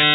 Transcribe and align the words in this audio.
El 0.00 0.06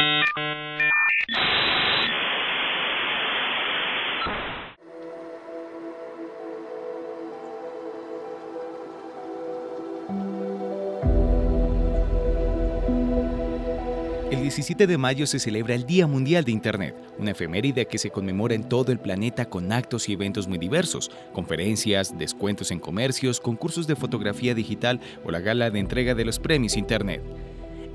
17 14.41 14.87
de 14.87 14.97
mayo 14.97 15.27
se 15.27 15.37
celebra 15.37 15.75
el 15.75 15.85
Día 15.85 16.07
Mundial 16.07 16.43
de 16.45 16.51
Internet, 16.51 16.95
una 17.19 17.31
efeméride 17.31 17.85
que 17.85 17.99
se 17.99 18.09
conmemora 18.09 18.55
en 18.55 18.67
todo 18.67 18.91
el 18.91 18.97
planeta 18.97 19.45
con 19.45 19.71
actos 19.71 20.09
y 20.09 20.13
eventos 20.13 20.47
muy 20.47 20.57
diversos, 20.57 21.11
conferencias, 21.31 22.17
descuentos 22.17 22.71
en 22.71 22.79
comercios, 22.79 23.39
concursos 23.39 23.85
de 23.85 23.95
fotografía 23.95 24.55
digital 24.55 24.99
o 25.23 25.29
la 25.29 25.41
gala 25.41 25.69
de 25.69 25.77
entrega 25.77 26.15
de 26.15 26.25
los 26.25 26.39
premios 26.39 26.75
Internet. 26.75 27.21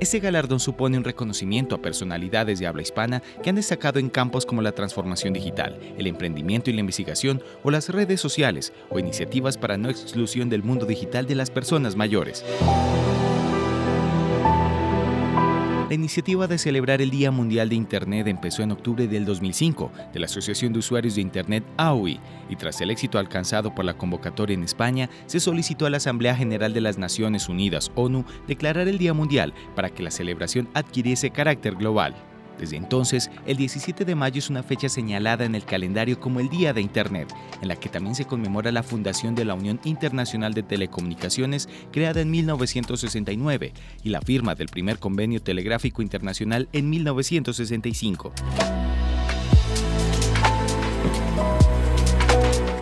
Este 0.01 0.19
galardón 0.19 0.61
supone 0.61 0.97
un 0.97 1.05
reconocimiento 1.05 1.75
a 1.75 1.83
personalidades 1.83 2.59
de 2.59 2.67
habla 2.67 2.81
hispana 2.81 3.23
que 3.43 3.51
han 3.51 3.57
destacado 3.57 3.99
en 3.99 4.09
campos 4.09 4.47
como 4.47 4.63
la 4.63 4.73
transformación 4.73 5.35
digital, 5.35 5.79
el 5.99 6.07
emprendimiento 6.07 6.71
y 6.71 6.73
la 6.73 6.81
investigación 6.81 7.43
o 7.63 7.71
las 7.71 7.91
redes 7.91 8.19
sociales 8.19 8.73
o 8.89 8.99
iniciativas 8.99 9.59
para 9.59 9.77
no 9.77 9.91
exclusión 9.91 10.49
del 10.49 10.63
mundo 10.63 10.87
digital 10.87 11.27
de 11.27 11.35
las 11.35 11.51
personas 11.51 11.97
mayores. 11.97 12.43
La 15.91 15.97
iniciativa 15.97 16.47
de 16.47 16.57
celebrar 16.57 17.03
el 17.03 17.11
Día 17.11 17.33
Mundial 17.33 17.69
de 17.69 17.75
Internet 17.75 18.29
empezó 18.29 18.63
en 18.63 18.71
octubre 18.71 19.09
del 19.09 19.25
2005 19.25 19.91
de 20.13 20.21
la 20.21 20.27
Asociación 20.27 20.73
de 20.73 20.79
Usuarios 20.79 21.17
de 21.17 21.21
Internet 21.21 21.65
AUI 21.79 22.21
y 22.49 22.55
tras 22.55 22.81
el 22.81 22.93
éxito 22.93 23.19
alcanzado 23.19 23.75
por 23.75 23.85
la 23.85 23.99
convocatoria 23.99 24.55
en 24.55 24.63
España, 24.63 25.11
se 25.27 25.41
solicitó 25.41 25.87
a 25.87 25.91
la 25.91 25.97
Asamblea 25.97 26.37
General 26.37 26.73
de 26.73 26.81
las 26.81 26.97
Naciones 26.97 27.49
Unidas, 27.49 27.91
ONU, 27.97 28.25
declarar 28.47 28.87
el 28.87 28.99
Día 28.99 29.15
Mundial 29.15 29.53
para 29.75 29.91
que 29.91 30.05
la 30.05 30.13
celebración 30.13 30.69
adquiriese 30.75 31.31
carácter 31.31 31.75
global. 31.75 32.15
Desde 32.61 32.77
entonces, 32.77 33.31
el 33.47 33.57
17 33.57 34.05
de 34.05 34.15
mayo 34.15 34.39
es 34.39 34.51
una 34.51 34.63
fecha 34.63 34.91
señalada 34.91 35.47
en 35.47 35.55
el 35.55 35.65
calendario 35.65 36.21
como 36.21 36.41
el 36.41 36.51
Día 36.51 36.75
de 36.75 36.83
Internet, 36.83 37.35
en 37.63 37.69
la 37.69 37.77
que 37.77 37.89
también 37.89 38.15
se 38.15 38.27
conmemora 38.27 38.71
la 38.71 38.83
fundación 38.83 39.35
de 39.35 39.47
la 39.47 39.55
Unión 39.55 39.81
Internacional 39.85 40.53
de 40.53 40.63
Telecomunicaciones 40.63 41.71
creada 41.91 42.21
en 42.21 42.31
1969 42.31 43.73
y 44.05 44.11
la 44.11 44.21
firma 44.21 44.55
del 44.55 44.69
primer 44.69 44.99
convenio 44.99 45.41
telegráfico 45.41 46.03
internacional 46.03 46.69
en 46.73 46.91
1965. 46.91 48.33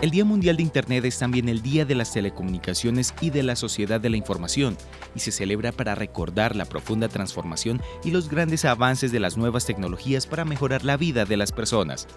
El 0.01 0.11
Día 0.11 0.23
Mundial 0.23 0.55
de 0.55 0.63
Internet 0.63 1.03
es 1.03 1.19
también 1.19 1.49
el 1.49 1.61
Día 1.61 1.83
de 1.83 1.93
las 1.93 2.13
Telecomunicaciones 2.13 3.13
y 3.19 3.31
de 3.31 3.43
la 3.43 3.57
Sociedad 3.57 3.99
de 3.99 4.09
la 4.09 4.15
Información, 4.15 4.77
y 5.13 5.19
se 5.19 5.33
celebra 5.33 5.73
para 5.73 5.93
recordar 5.93 6.55
la 6.55 6.63
profunda 6.63 7.09
transformación 7.09 7.81
y 8.05 8.11
los 8.11 8.29
grandes 8.29 8.63
avances 8.63 9.11
de 9.11 9.19
las 9.19 9.35
nuevas 9.35 9.65
tecnologías 9.65 10.25
para 10.25 10.45
mejorar 10.45 10.85
la 10.85 10.95
vida 10.95 11.25
de 11.25 11.35
las 11.35 11.51
personas. 11.51 12.07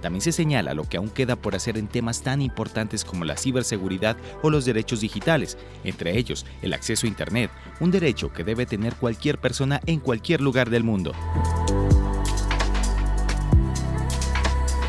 También 0.00 0.22
se 0.22 0.30
señala 0.30 0.72
lo 0.72 0.84
que 0.84 0.98
aún 0.98 1.08
queda 1.08 1.34
por 1.34 1.56
hacer 1.56 1.78
en 1.78 1.88
temas 1.88 2.22
tan 2.22 2.42
importantes 2.42 3.04
como 3.04 3.24
la 3.24 3.36
ciberseguridad 3.36 4.16
o 4.42 4.50
los 4.50 4.64
derechos 4.64 5.00
digitales, 5.00 5.58
entre 5.82 6.16
ellos 6.16 6.46
el 6.62 6.74
acceso 6.74 7.06
a 7.06 7.08
Internet, 7.08 7.50
un 7.80 7.90
derecho 7.90 8.32
que 8.32 8.44
debe 8.44 8.66
tener 8.66 8.94
cualquier 8.94 9.38
persona 9.38 9.80
en 9.86 9.98
cualquier 9.98 10.40
lugar 10.40 10.70
del 10.70 10.84
mundo. 10.84 11.12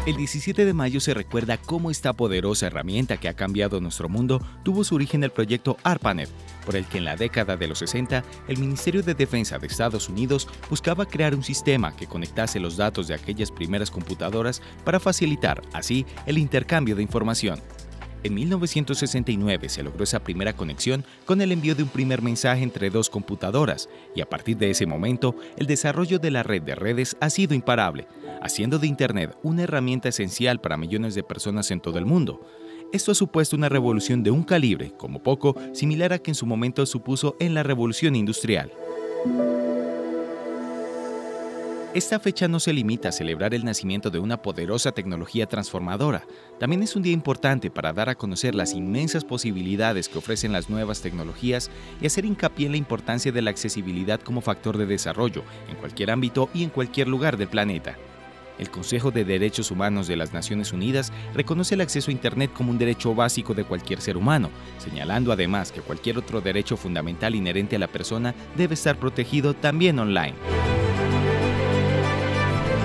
El 0.08 0.16
17 0.16 0.64
de 0.64 0.74
mayo 0.74 1.02
se 1.02 1.14
recuerda 1.14 1.58
cómo 1.58 1.92
esta 1.92 2.14
poderosa 2.14 2.68
herramienta 2.68 3.18
que 3.18 3.28
ha 3.28 3.34
cambiado 3.34 3.82
nuestro 3.82 4.08
mundo 4.08 4.42
tuvo 4.64 4.86
su 4.86 4.96
origen 4.96 5.20
en 5.20 5.26
el 5.26 5.32
proyecto 5.32 5.76
ARPANET, 5.84 6.30
por 6.66 6.78
el 6.78 6.86
que 6.86 7.00
en 7.00 7.04
la 7.04 7.18
década 7.18 7.58
de 7.58 7.68
los 7.68 7.80
60 7.80 8.24
el 8.48 8.58
Ministerio 8.58 9.04
de 9.04 9.16
Defensa 9.16 9.60
de 9.60 9.68
Estados 9.68 10.08
Unidos 10.08 10.48
buscaba 10.70 11.06
crear 11.06 11.36
un 11.36 11.44
sistema 11.44 11.94
que 11.94 12.08
conectase 12.08 12.58
los 12.58 12.78
datos 12.78 13.10
de 13.10 13.16
aquellas 13.16 13.52
primeras 13.52 13.92
computadoras 13.92 14.62
para 14.86 15.02
facilitar, 15.02 15.62
así, 15.74 16.06
el 16.26 16.38
intercambio 16.38 16.96
de 16.96 17.04
información. 17.04 17.60
En 18.24 18.34
1969 18.34 19.70
se 19.70 19.84
logró 19.84 20.04
esa 20.04 20.20
primera 20.20 20.54
conexión 20.54 21.06
con 21.26 21.40
el 21.42 21.52
envío 21.52 21.76
de 21.76 21.84
un 21.84 21.90
primer 21.90 22.22
mensaje 22.22 22.64
entre 22.64 22.90
dos 22.90 23.10
computadoras 23.10 23.90
y 24.16 24.22
a 24.22 24.30
partir 24.30 24.58
de 24.58 24.72
ese 24.72 24.86
momento 24.86 25.36
el 25.56 25.68
desarrollo 25.68 26.18
de 26.18 26.32
la 26.32 26.44
red 26.44 26.64
de 26.64 26.76
redes 26.76 27.16
ha 27.22 27.30
sido 27.30 27.54
imparable, 27.54 28.08
haciendo 28.42 28.80
de 28.80 28.88
Internet 28.88 29.38
una 29.44 29.64
herramienta 29.64 30.10
esencial 30.10 30.60
para 30.60 30.78
millones 30.78 31.14
de 31.16 31.24
personas 31.24 31.70
en 31.72 31.80
todo 31.80 32.00
el 32.00 32.06
mundo. 32.06 32.42
Esto 32.92 33.12
ha 33.12 33.16
supuesto 33.16 33.56
una 33.56 33.70
revolución 33.70 34.24
de 34.24 34.32
un 34.32 34.44
calibre, 34.44 34.94
como 34.98 35.22
poco, 35.22 35.56
similar 35.74 36.14
a 36.14 36.20
que 36.20 36.32
en 36.32 36.36
su 36.36 36.46
momento 36.46 36.86
supuso 36.86 37.36
en 37.40 37.54
la 37.54 37.64
revolución 37.64 38.16
industrial. 38.16 38.72
Esta 41.98 42.20
fecha 42.20 42.48
no 42.48 42.60
se 42.60 42.74
limita 42.74 43.10
a 43.10 43.12
celebrar 43.12 43.56
el 43.56 43.66
nacimiento 43.66 44.12
de 44.12 44.20
una 44.20 44.40
poderosa 44.40 44.92
tecnología 44.92 45.48
transformadora, 45.48 46.28
también 46.60 46.84
es 46.84 46.96
un 46.96 47.02
día 47.02 47.12
importante 47.12 47.72
para 47.72 47.92
dar 47.92 48.08
a 48.08 48.14
conocer 48.14 48.54
las 48.54 48.76
inmensas 48.76 49.26
posibilidades 49.26 50.08
que 50.08 50.20
ofrecen 50.20 50.52
las 50.52 50.70
nuevas 50.70 51.02
tecnologías 51.02 51.72
y 52.00 52.06
hacer 52.06 52.26
hincapié 52.26 52.68
en 52.68 52.74
la 52.74 52.78
importancia 52.78 53.32
de 53.32 53.42
la 53.42 53.50
accesibilidad 53.50 54.20
como 54.20 54.42
factor 54.42 54.78
de 54.78 54.86
desarrollo 54.86 55.44
en 55.72 55.76
cualquier 55.78 56.12
ámbito 56.12 56.52
y 56.54 56.64
en 56.64 56.70
cualquier 56.70 57.08
lugar 57.08 57.36
del 57.36 57.48
planeta. 57.48 57.98
El 58.60 58.70
Consejo 58.70 59.10
de 59.10 59.26
Derechos 59.26 59.72
Humanos 59.72 60.08
de 60.08 60.18
las 60.18 60.34
Naciones 60.34 60.74
Unidas 60.74 61.12
reconoce 61.34 61.74
el 61.74 61.82
acceso 61.82 62.12
a 62.12 62.14
Internet 62.14 62.52
como 62.54 62.70
un 62.70 62.78
derecho 62.78 63.16
básico 63.16 63.56
de 63.56 63.64
cualquier 63.64 64.02
ser 64.02 64.18
humano, 64.18 64.52
señalando 64.78 65.32
además 65.32 65.72
que 65.72 65.82
cualquier 65.82 66.20
otro 66.20 66.42
derecho 66.42 66.78
fundamental 66.78 67.34
inherente 67.34 67.76
a 67.76 67.80
la 67.80 67.88
persona 67.88 68.36
debe 68.56 68.76
estar 68.76 68.98
protegido 68.98 69.56
también 69.56 69.98
online. 69.98 70.36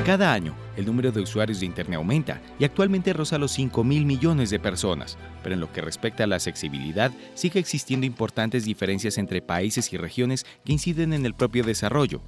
Cada 0.04 0.32
año, 0.32 0.52
el 0.76 0.84
número 0.84 1.12
de 1.12 1.20
usuarios 1.20 1.60
de 1.60 1.66
Internet 1.66 1.96
aumenta 1.96 2.42
y 2.58 2.64
actualmente 2.64 3.12
roza 3.12 3.38
los 3.38 3.52
5 3.52 3.84
mil 3.84 4.04
millones 4.04 4.50
de 4.50 4.58
personas, 4.58 5.16
pero 5.44 5.54
en 5.54 5.60
lo 5.60 5.72
que 5.72 5.80
respecta 5.80 6.24
a 6.24 6.26
la 6.26 6.34
accesibilidad, 6.34 7.12
sigue 7.34 7.60
existiendo 7.60 8.04
importantes 8.04 8.64
diferencias 8.64 9.16
entre 9.16 9.42
países 9.42 9.92
y 9.92 9.96
regiones 9.96 10.44
que 10.64 10.72
inciden 10.72 11.12
en 11.12 11.24
el 11.24 11.34
propio 11.34 11.62
desarrollo, 11.62 12.20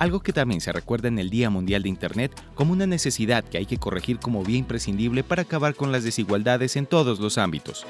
algo 0.00 0.18
que 0.20 0.32
también 0.32 0.60
se 0.60 0.72
recuerda 0.72 1.06
en 1.06 1.20
el 1.20 1.30
Día 1.30 1.50
Mundial 1.50 1.84
de 1.84 1.88
Internet 1.88 2.32
como 2.56 2.72
una 2.72 2.88
necesidad 2.88 3.44
que 3.44 3.58
hay 3.58 3.66
que 3.66 3.78
corregir 3.78 4.18
como 4.18 4.42
vía 4.42 4.58
imprescindible 4.58 5.22
para 5.22 5.42
acabar 5.42 5.76
con 5.76 5.92
las 5.92 6.02
desigualdades 6.02 6.74
en 6.74 6.86
todos 6.86 7.20
los 7.20 7.38
ámbitos. 7.38 7.86